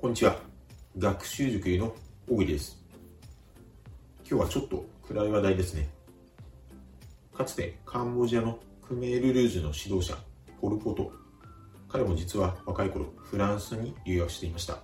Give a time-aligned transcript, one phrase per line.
[0.00, 0.36] こんにちは。
[0.96, 1.92] 学習塾の
[2.28, 2.78] 小栗です。
[4.24, 5.88] 今日はちょっと暗い話題ですね。
[7.34, 10.16] かつてカンボジアのクメール・ルージュの指導者、
[10.60, 11.10] ポル・ポト。
[11.88, 14.78] 彼も実は若い頃、フランスに留学していました。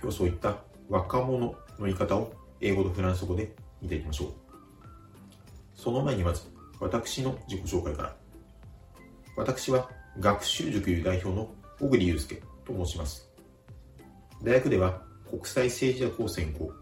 [0.00, 0.56] 今日そういった
[0.88, 2.32] 若者の言い方を
[2.62, 4.28] 英語とフランス語で見ていきましょう。
[5.74, 6.44] その前にまず、
[6.80, 8.16] 私の自己紹介から。
[9.36, 13.28] 私は学習塾代表の小栗祐介と申します。
[14.42, 16.72] 大学では国際政治学を専攻。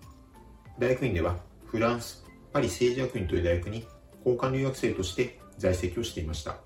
[0.78, 1.36] 大学院では
[1.66, 3.86] フランス、パリ政治学院という大学に
[4.18, 6.56] 交換留学生として在籍をしていました。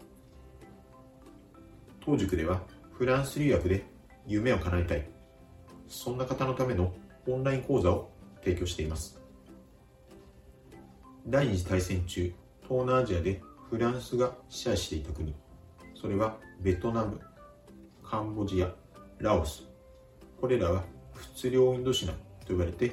[2.00, 2.62] 当塾では
[2.92, 3.84] フランス留学で
[4.26, 5.08] 夢を叶えたい。
[5.88, 6.92] そんな方のための
[7.26, 8.10] オンライン講座を
[8.42, 9.20] 提供しています。
[11.26, 12.32] 第二次大戦中、
[12.62, 15.34] 東南アジアでフランスが支配していた国、
[15.94, 17.20] それはベトナム、
[18.02, 18.74] カンボジア、
[19.20, 19.64] ラオス、
[20.40, 20.82] これらは
[21.34, 22.12] 仏領インドシナ
[22.46, 22.92] と呼ばれて、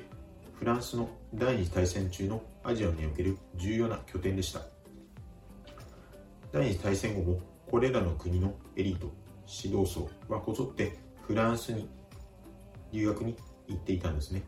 [0.59, 4.59] フランスの第二次大戦中のアジアにおける重要な拠点でした。
[6.51, 7.39] 第二次大戦後も
[7.71, 9.09] これらの国のエリート、
[9.47, 11.87] 指導層はこぞってフランスに
[12.91, 13.37] 留学に
[13.69, 14.43] 行っていたんですね。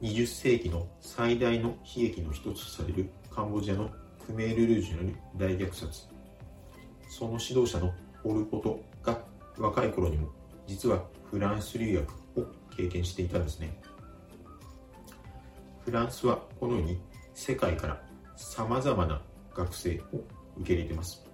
[0.00, 3.90] 20世紀の最大の悲劇の一つとされるカンボジアの
[4.24, 6.06] クメール・ルージュによる大虐殺。
[7.08, 8.91] その指導者のポル・ポト
[9.62, 10.28] 若い頃にも
[10.66, 11.94] 実はフランス留
[12.34, 12.46] 学を
[12.76, 13.72] 経験していたんですね。
[15.84, 17.00] フランスはこのように
[17.32, 18.02] 世界から
[18.36, 19.22] 様々な
[19.54, 20.16] 学生を
[20.58, 21.24] 受け入れています。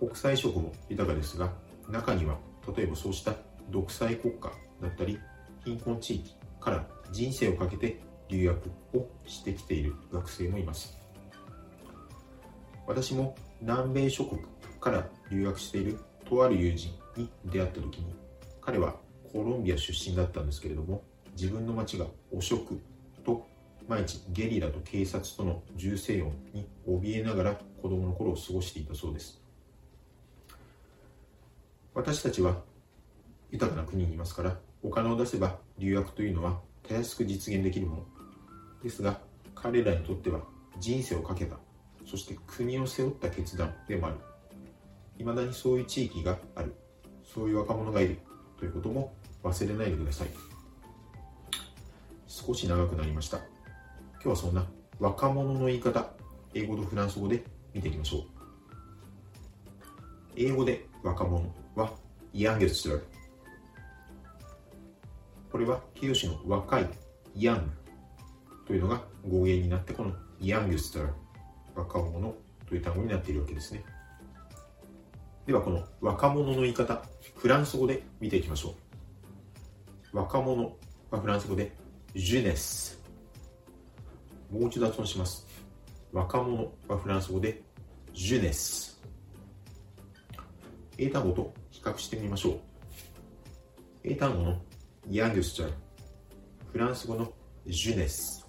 [0.00, 1.52] 国際色も豊かですが、
[1.88, 2.38] 中には
[2.76, 3.34] 例えばそうした
[3.70, 5.18] 独裁国家だったり
[5.64, 10.98] 貧困地域から人生をかけて留学をしてきている学生もいます
[12.86, 14.40] 私も南米諸国
[14.80, 15.98] から留学している
[16.30, 18.14] とある友人に出会った時に
[18.60, 18.94] 彼は
[19.32, 22.80] コロンビア出身だったんですけれども自分の町が汚職
[23.24, 23.46] と
[23.88, 29.40] 毎日ゲリラと警察との銃声音に怯えながら子供の頃を過ごしていたそうです。
[31.92, 32.62] 私たちは
[33.50, 38.04] 豊かな国にいますからお金を出せば留学というのはたやすく実現できるもの。
[38.84, 39.20] ですが
[39.56, 40.42] 彼らにとっては
[40.78, 41.56] 人生をかけた
[42.06, 44.16] そして国を背負った決断でもある。
[45.20, 46.74] 未だにそういう地域がある。
[47.24, 48.18] そういう若者がいる
[48.58, 49.12] ということも
[49.44, 50.28] 忘れないでください。
[52.26, 53.38] 少し長くなりました。
[54.14, 54.66] 今日はそんな
[54.98, 56.10] 若者の言い方
[56.54, 57.42] 英語とフランス語で
[57.74, 58.22] 見ていきましょう。
[60.36, 61.44] 英語で若者
[61.74, 61.92] は
[62.32, 63.02] youngster
[65.52, 66.88] これは形容詞の若い
[67.36, 67.62] young
[68.66, 71.10] というのが語源になってこの youngster
[71.74, 72.34] 若者
[72.66, 73.84] という単語になっているわけですね。
[75.50, 77.02] ではこの若者の言い方
[77.34, 78.76] フランス語で見ていきましょ
[80.12, 80.16] う。
[80.16, 80.76] 若者
[81.10, 81.72] はフランス語で
[82.14, 83.02] ジュネス
[84.48, 85.44] もう一度発音します。
[86.12, 87.60] 若者はフランス語で
[88.14, 89.02] ジュネス
[90.96, 92.60] 英単語と比較してみましょう。
[94.04, 94.56] 英単語の
[95.10, 95.72] ヤングスチャー
[96.70, 97.32] フランス語の
[97.66, 98.46] ジュネス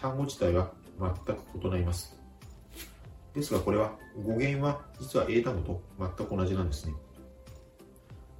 [0.00, 2.20] 単語自体は全く異なります。
[3.34, 5.82] ですがこれは語源は実は英単語と
[6.16, 6.94] 全く同じなんですね。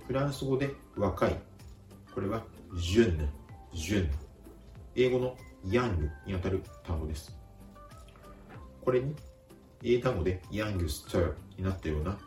[0.06, 1.36] フランス語で若い。
[2.14, 2.42] これは
[2.76, 3.28] ジュンヌ。
[3.72, 4.10] ジュン。
[4.94, 5.36] 英語の
[5.70, 7.34] ヤングにあたる単語です。
[8.84, 9.14] これに
[9.82, 12.18] 英単語でヤングスターになったような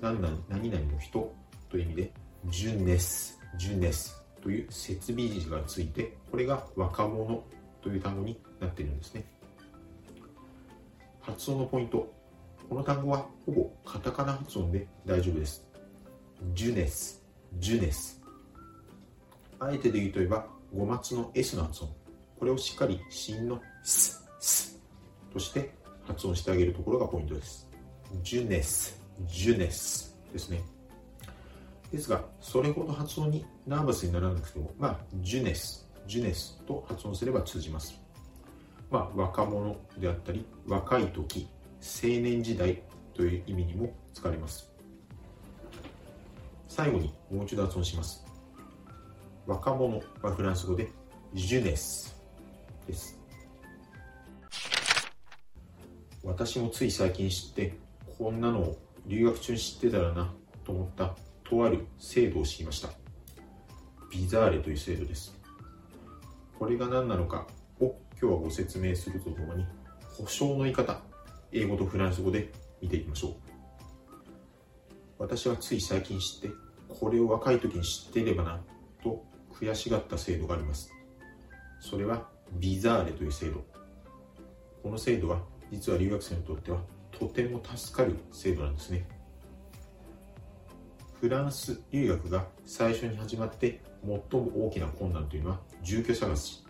[0.00, 1.34] 何々何々の人
[1.68, 2.12] という意味で
[2.46, 3.40] ジュンネス。
[3.58, 4.22] ジュンネス。
[4.42, 7.42] という設備字がついてこれが若者
[7.80, 9.24] という単語になっているんですね。
[11.22, 12.12] 発音のポイント。
[12.68, 15.64] この単語はほぼカタカナ発音で大丈夫です。
[16.52, 17.22] ジュネス。
[17.58, 18.20] ジュネス。
[19.60, 21.90] あえてで言うといえば5末の S の発音。
[22.38, 24.80] これをしっかり芯のスス
[25.32, 25.72] として
[26.04, 27.68] 発音してあげるところがポイントです。
[28.22, 29.00] ジュネス。
[29.26, 30.16] ジュネス。
[30.32, 30.60] ですね。
[31.92, 38.01] ですが、それほど発音にナーバスにならなくても、まあ、ジュネス、ジュネスと発音すれば通じます。
[38.92, 41.48] まあ、若者であったり、若い時、
[41.80, 42.82] 青年時代
[43.14, 44.70] という意味にも使われます。
[46.68, 48.22] 最後にもう一度発音します。
[49.46, 50.90] 若者はフランス語で
[51.32, 52.14] ジュネス
[52.86, 53.18] です。
[56.22, 57.72] 私もつい最近知って、
[58.18, 60.30] こんなのを留学中に知ってたらな
[60.64, 61.16] と思った
[61.48, 62.90] とある制度を知りました。
[64.10, 65.34] ビザーレという制度です。
[66.58, 67.46] これが何なのか
[68.22, 69.66] 今日はご説明するとともに、
[70.16, 71.00] 保証の言い方、
[71.50, 73.32] 英語とフランス語で見ていきましょう。
[75.18, 76.50] 私はつい最近知って
[76.88, 78.60] これを若い時に知っていればな
[79.02, 80.92] と悔しがった制度があります。
[81.80, 83.64] それはビザーレという制度。
[84.84, 85.40] この制度は
[85.72, 86.78] 実は留学生にとっては
[87.10, 89.04] とても助かる制度なんですね。
[91.20, 96.62] フランス留学が最初に始まって最も大きな困難というのは住居探し。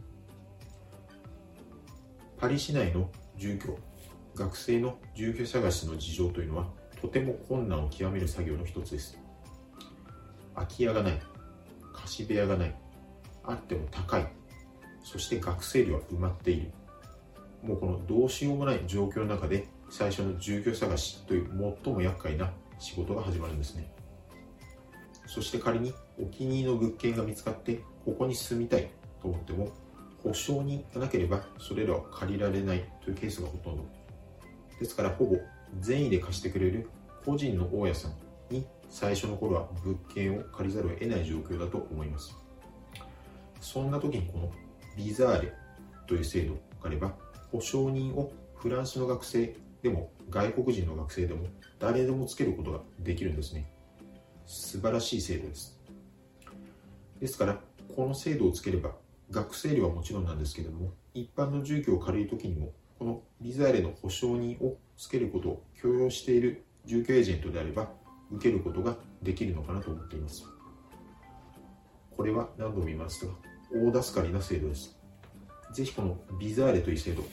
[2.42, 3.78] パリ市内の住居
[4.34, 6.66] 学生の住居探しの事情というのは
[7.00, 9.16] とても困難を極める作業の一つです。
[10.52, 11.22] 空き家がない
[11.94, 12.74] 貸し部屋がない
[13.44, 14.26] あっても高い
[15.04, 16.72] そして学生寮は埋まっている。
[17.62, 22.50] もうこのどうしようもない状況の中で最初の住居探しという最も厄介な
[22.80, 23.88] 仕事が始まるんですね。
[25.28, 28.90] そして仮にお気に入りの物件が見つかってここに住みたい
[29.22, 29.68] と思っても
[30.22, 33.84] 保証人がなければそれらを借りられないというケースがほとんど。
[34.78, 35.36] ですからほぼ
[35.80, 36.88] 善意で貸してくれる
[37.24, 38.14] 個人の大家さん
[38.50, 42.36] に最初の頃は物件を借りざるを得ない状況だと思います。
[43.60, 44.52] そんな時にこの
[44.96, 45.52] ビザーレ
[46.06, 47.14] という制度があれば
[47.50, 51.46] 保証人をフランスの学生でも外国人の学生でも
[51.78, 53.70] 誰でもつけることができるんですね。
[54.46, 55.80] 素晴らしい制度です。
[57.20, 57.60] ですから
[57.94, 58.90] この制度をつければ
[59.32, 67.90] 学生寮はもちろんなんですけれども一般の住居を借りるときにもこのビザーレの保証人をつけることを許容している住居エージェントであれば
[68.30, 70.44] 受けることができるのかなと思っています。
[72.14, 73.32] これは何度も言いますが
[73.74, 74.98] 大助かりな制度です。
[75.72, 77.24] ぜひこのビザーレという制度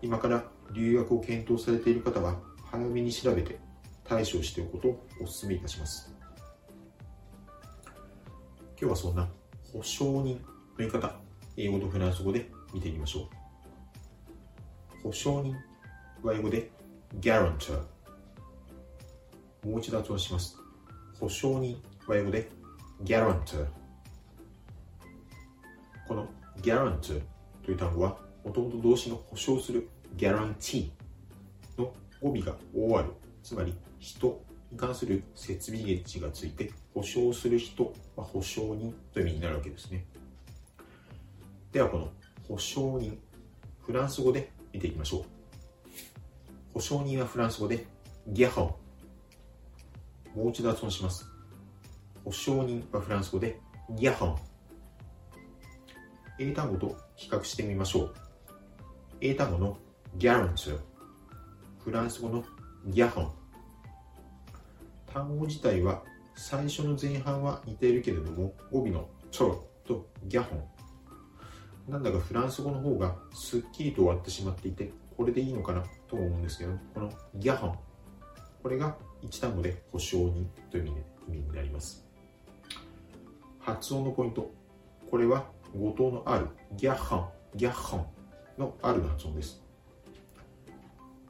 [0.00, 2.40] 今から留学を検討されている方は
[2.70, 3.58] 早めに調べて
[4.04, 6.14] 対処しておくことをお勧めいたします。
[8.80, 9.28] 今日はそんな
[9.74, 10.42] 保証人
[10.80, 11.12] とい方
[11.58, 13.28] 英語とフランス語で見ていきましょ
[15.02, 15.02] う。
[15.02, 15.54] 保証人
[16.22, 16.70] は英語で
[17.20, 17.82] guarantor
[19.66, 20.56] もう一度発音します。
[21.18, 22.48] 保証人は英語で
[23.04, 23.66] guarantor
[26.08, 26.26] この
[26.62, 27.20] guarantor
[27.62, 29.86] という単語はもともと動詞の保証する
[30.16, 30.88] guarantee
[31.76, 31.92] の
[32.22, 33.04] 語尾が OR
[33.42, 34.42] つまり人
[34.72, 40.06] に関する設備値がついて保証する人は保証人という意味になるわけですね。
[41.72, 42.08] ではこの
[42.48, 43.16] 保証人
[43.86, 45.24] フランス語で見ていきましょう。
[46.74, 47.86] 保証人はフランス語で
[48.26, 48.76] ギャホ
[50.34, 51.26] ンもう一度発音します。
[52.24, 54.36] 保証人はフランス語でギャホン
[56.40, 58.14] 英単語と比較してみましょう。
[59.20, 59.76] 英単語の
[60.18, 60.76] guarantee
[61.84, 62.44] フランス語の
[62.86, 63.32] ギャホン
[65.12, 66.02] 単語自体は
[66.34, 70.79] 最初の前半は似ているけれども語尾のチョロとギャホン。
[71.90, 77.78] なんだかフランス語の方がすっきりと終わってしまっていてこれでいいのかなと思うんですけどこのギャホン。
[78.62, 80.90] これが一単語で保証人という意
[81.28, 82.06] 味になります。
[83.58, 84.50] 発音のポイント。
[85.10, 85.46] これは
[85.76, 86.46] 語頭の R
[86.76, 87.28] ギャハン。
[87.56, 88.06] ギャハン
[88.56, 89.60] の R の発音です。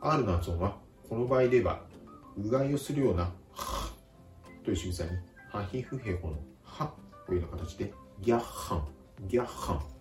[0.03, 0.77] R の発音は
[1.09, 1.81] この場合で言えば
[2.37, 3.91] うがいをするようなは
[4.63, 5.11] という仕草に
[5.51, 6.93] ハヒフヘホのは
[7.27, 8.85] というような形でギャハン。
[9.27, 10.00] ギャハン。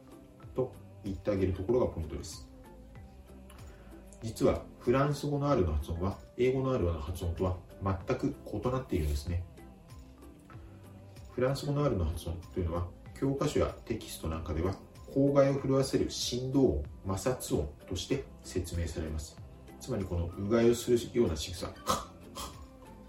[0.56, 0.74] と
[1.04, 2.48] 言ってあげるところがポイントです。
[4.22, 9.44] 実はフランス語の R の発音は英語の R の発音とは全く異なっているんですね。
[11.32, 12.88] フランス語の R の発音というのは
[13.18, 14.76] 教科書やテキストなんかでは
[15.14, 19.38] 口外を震わせる振動音摩擦音として説明されます。
[19.80, 21.70] つまりこのうがいをするような仕草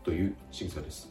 [0.04, 1.10] という仕草です。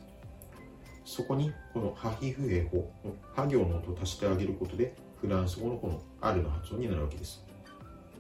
[1.03, 7.45] そこにこのハヒフヘホのハ行の音を足してあげることでフランス語のこの R の発音になるわけです。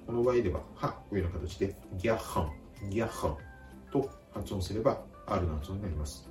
[0.05, 3.37] この場合ではハという形でギャハンギャハン
[3.91, 6.27] と発音すれば R の発音になります。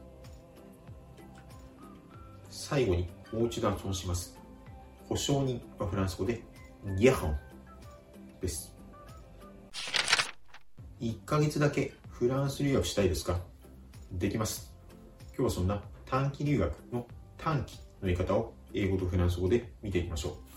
[2.51, 4.37] 最後にもう一度発音します。
[5.09, 6.43] 保証人はフランス語で
[6.99, 7.39] ギャハン
[8.41, 8.75] です。
[11.01, 13.39] 1ヶ月だけフランス留学したいですか？
[14.13, 14.73] できます。
[15.29, 17.07] 今日はそんな短期留学の
[17.39, 20.48] 短期の言い方を英語とフランス語で見ていきましょう。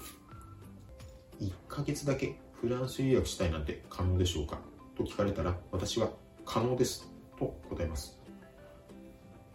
[1.41, 4.59] 1ヶ月だけフランス留学したいなんて可能でしょうか？
[4.95, 6.11] と聞かれたら私は
[6.45, 8.19] 可能ですと答えます。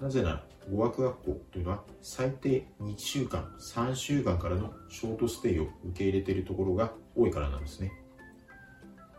[0.00, 7.92] なぜなら語学学校というのは最低2週間3週間からのショートステイを受け入れているところが多いからなんですね。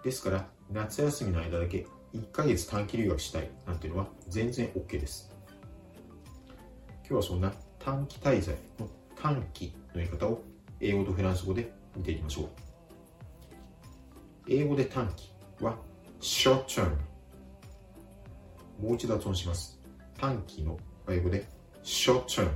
[0.04, 5.32] ですから夏休みの間だけ1ヶ月短期留学したいなんていうのは全然 OK です。
[7.00, 10.42] 今日はそんな短期滞在の短期の言い方を
[10.82, 12.50] 英語とフランス語で見ていきましょう。
[14.48, 15.78] 英語で短期は
[16.22, 16.92] short term
[18.82, 19.80] もう一度発音します。
[20.18, 20.78] 短期の
[21.10, 21.46] 英語で
[21.84, 22.50] short term、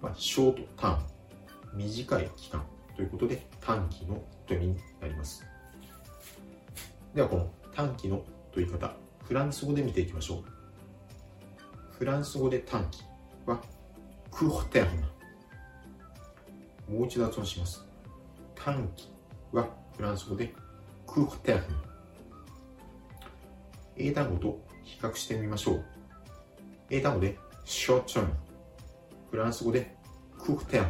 [0.00, 1.02] まあ、ショートターン
[1.74, 2.64] 短い期間。
[2.96, 5.44] ということで短期のという意味になります。
[7.14, 10.44] ではこの短期のという言い方フランス語で見ていきましょう。
[11.98, 13.02] フランス語で短期
[13.44, 13.60] は
[14.30, 15.04] クーテルム
[16.88, 17.84] もう一度発音します。
[18.54, 19.10] 短期
[19.52, 20.54] はフランス語で
[21.06, 21.62] クーテル
[23.96, 25.84] 英単語と比較してみましょう。
[26.90, 28.28] 英単語で short term
[29.30, 29.96] フランス語で
[30.38, 30.84] クーテル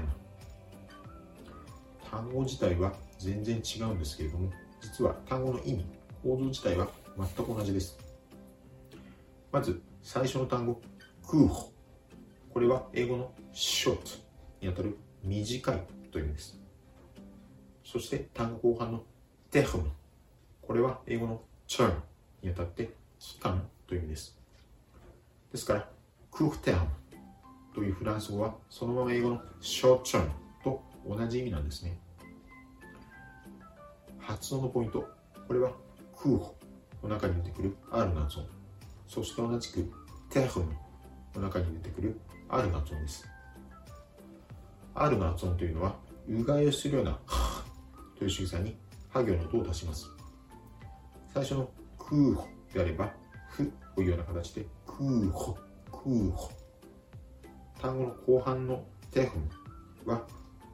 [2.11, 4.51] 単語自体は全然違うんですけれども
[4.81, 5.87] 実は単語の意味
[6.23, 7.99] 構造自体は全く同じです。
[9.51, 10.81] まず最初の単語
[11.27, 11.73] クーホ
[12.53, 13.99] これは英語の short
[14.61, 15.81] にあたる短い
[16.13, 16.59] という意味です。
[17.85, 19.03] そして単語後半の
[19.51, 19.85] term
[20.63, 21.93] これは英語の term
[22.43, 24.39] にあたって期間という意味です。
[25.51, 25.89] ですから
[26.31, 26.87] クーフテ term
[27.75, 30.29] というフランス語はそのまま英語の short term
[30.63, 31.99] と同じ意味なんですね。
[34.19, 35.09] 発音のポイント。
[35.47, 35.73] これは
[36.17, 36.57] クーホ
[37.03, 38.47] の中に出てくる R の発音
[39.07, 39.93] そして同じく
[40.31, 40.73] テフム
[41.35, 43.36] の中に出てくる R の発音です。
[44.97, 45.95] R の発音というのは
[46.29, 47.19] うがいをするような
[48.19, 48.77] という仕草に
[49.11, 50.11] ハ行の音を出します。
[51.33, 53.13] 最初のクーホであれば
[53.51, 55.57] フというような形でクーホ
[55.93, 56.51] クーホ
[57.81, 60.27] 単語の後半のテフムは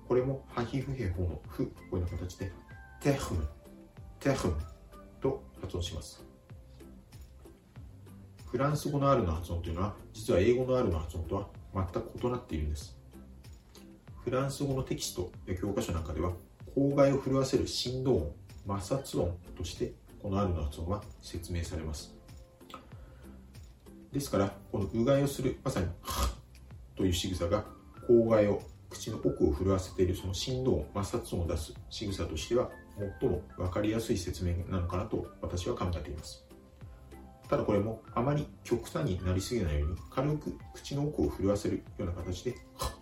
[0.07, 2.53] これもハヒフヘホのフというような形で
[3.01, 3.49] テフム
[4.21, 4.57] テフム
[5.21, 6.25] と発音します。
[8.47, 13.02] フランス語の R の発音というのは実は英語の R の発音とは全く異なっているんです。
[14.25, 16.33] フランス語のテキストや教科書なんかでは
[16.75, 18.33] 口外を震わせる振動音
[18.69, 22.15] 摩擦音としてこの R の発音は説明されます。
[24.13, 26.31] ですからこのうがいをするまさに「は」
[26.95, 27.65] という仕草が
[28.07, 32.71] 口外を口の奥を震わせているその振動音摩擦音を出す仕草としては
[33.21, 36.45] 最も分かりやすい説明なのかなと私は考えています。
[37.49, 43.02] ただこれもあまり極端になりすぎないように軽く口の奥を震わせるような形ではっ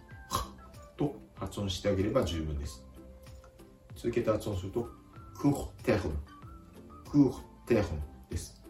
[1.41, 2.85] 発音してあげれば十分です。
[3.97, 4.89] 続けて発音すると
[5.35, 6.19] クホテフン
[7.11, 8.63] クホテフンです。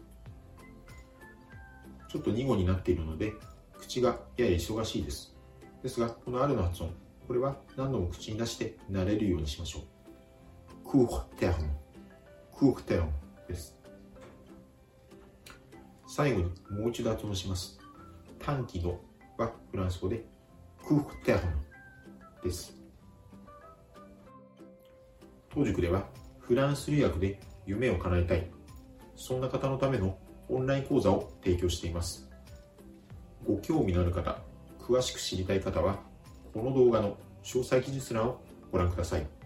[2.09, 3.33] ちょっと2語になっているので
[3.77, 5.35] 口がやや忙しいです。
[5.83, 6.93] ですがこのあるの発音
[7.27, 10.89] これは何度も口に出して慣れるようにしましょう。
[10.89, 11.55] クーテルン
[12.57, 13.09] クーテルン
[13.47, 13.77] です。
[16.07, 17.79] 最後にもう一度発音します。
[18.39, 18.99] 短期の
[19.37, 20.25] はフランス語で
[20.85, 21.41] クーテルン
[22.43, 22.75] です。
[25.53, 26.05] 当塾では
[26.39, 28.49] フランス留学で夢を叶えたい。
[29.15, 30.17] そんな方のための
[30.49, 32.29] オンライン講座を提供しています。
[33.45, 34.39] ご興味のある方
[34.79, 35.99] 詳しく知りたい方は
[36.53, 39.40] この動画の詳細記述欄をご覧ください。